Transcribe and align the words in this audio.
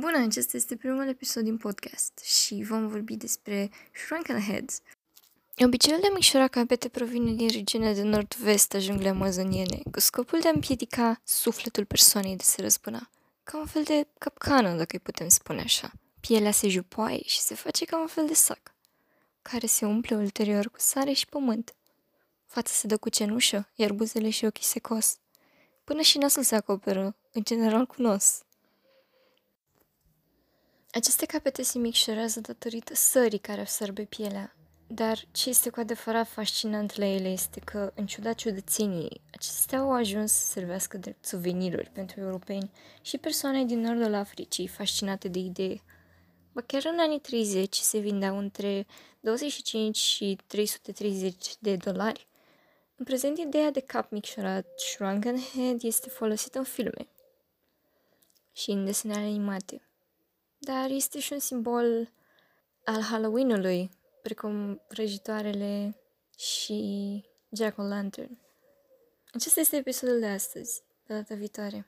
Bună, 0.00 0.18
acesta 0.18 0.56
este 0.56 0.76
primul 0.76 1.08
episod 1.08 1.42
din 1.42 1.56
podcast 1.56 2.18
și 2.18 2.64
vom 2.68 2.88
vorbi 2.88 3.16
despre 3.16 3.70
Shrunken 3.92 4.40
Heads. 4.40 4.80
Obiceiul 5.58 6.00
de 6.00 6.06
a 6.06 6.12
micșora 6.12 6.48
capete 6.48 6.88
provine 6.88 7.32
din 7.32 7.48
regiunea 7.48 7.94
de 7.94 8.02
nord-vest 8.02 8.74
a 8.74 8.78
junglei 8.78 9.10
amazoniene, 9.10 9.82
cu 9.90 10.00
scopul 10.00 10.38
de 10.40 10.48
a 10.48 10.52
împiedica 10.54 11.20
sufletul 11.24 11.84
persoanei 11.84 12.36
de 12.36 12.42
se 12.42 12.60
răzbuna. 12.60 13.10
Ca 13.42 13.58
un 13.58 13.66
fel 13.66 13.82
de 13.82 14.06
capcană, 14.18 14.68
dacă 14.68 14.88
îi 14.92 14.98
putem 14.98 15.28
spune 15.28 15.60
așa. 15.60 15.92
Pielea 16.20 16.50
se 16.50 16.68
jupoaie 16.68 17.22
și 17.24 17.40
se 17.40 17.54
face 17.54 17.84
ca 17.84 18.00
un 18.00 18.06
fel 18.06 18.26
de 18.26 18.34
sac, 18.34 18.74
care 19.42 19.66
se 19.66 19.86
umple 19.86 20.16
ulterior 20.16 20.68
cu 20.70 20.78
sare 20.80 21.12
și 21.12 21.26
pământ. 21.26 21.74
Fața 22.46 22.72
se 22.72 22.86
dă 22.86 22.96
cu 22.96 23.08
cenușă, 23.08 23.68
iar 23.74 23.92
buzele 23.92 24.30
și 24.30 24.44
ochii 24.44 24.64
se 24.64 24.78
cos. 24.78 25.18
Până 25.84 26.00
și 26.00 26.18
nasul 26.18 26.42
se 26.42 26.54
acoperă, 26.54 27.16
în 27.32 27.42
general 27.44 27.86
cu 27.86 28.02
nos. 28.02 28.40
Aceste 30.96 31.26
capete 31.26 31.62
se 31.62 31.78
micșorează 31.78 32.40
datorită 32.40 32.94
sării 32.94 33.38
care 33.38 33.60
absorbe 33.60 34.02
pielea, 34.02 34.56
dar 34.86 35.24
ce 35.32 35.48
este 35.48 35.70
cu 35.70 35.80
adevărat 35.80 36.28
fascinant 36.28 36.96
la 36.96 37.04
ele 37.04 37.28
este 37.28 37.60
că, 37.60 37.92
în 37.94 38.06
ciuda 38.06 38.32
ciudățeniei, 38.32 39.20
acestea 39.32 39.78
au 39.78 39.92
ajuns 39.92 40.32
să 40.32 40.46
servească 40.46 40.96
drept 40.96 41.24
suveniruri 41.24 41.90
pentru 41.92 42.20
europeni 42.20 42.70
și 43.00 43.18
persoane 43.18 43.64
din 43.64 43.80
nordul 43.80 44.14
Africii 44.14 44.66
fascinate 44.66 45.28
de 45.28 45.38
idee. 45.38 45.82
Ba 46.52 46.60
chiar 46.60 46.84
în 46.84 46.98
anii 46.98 47.20
30 47.20 47.74
se 47.74 47.98
vindeau 47.98 48.38
între 48.38 48.86
25 49.20 49.96
și 49.96 50.38
330 50.46 51.54
de 51.58 51.76
dolari. 51.76 52.28
În 52.96 53.04
prezent, 53.04 53.38
ideea 53.38 53.70
de 53.70 53.80
cap 53.80 54.10
micșorat, 54.10 54.66
shrunken 54.76 55.38
head, 55.54 55.82
este 55.82 56.08
folosită 56.08 56.58
în 56.58 56.64
filme 56.64 57.08
și 58.52 58.70
în 58.70 58.84
desenele 58.84 59.26
animate 59.26 59.85
dar 60.66 60.90
este 60.90 61.18
și 61.20 61.32
un 61.32 61.38
simbol 61.38 62.12
al 62.84 63.02
Halloween-ului, 63.02 63.90
precum 64.22 64.80
vrăjitoarele 64.88 65.96
și 66.38 67.24
Jack-o-lantern. 67.50 68.38
Acesta 69.32 69.60
este 69.60 69.76
episodul 69.76 70.20
de 70.20 70.26
astăzi. 70.26 70.82
Pe 71.06 71.12
data 71.12 71.34
viitoare! 71.34 71.84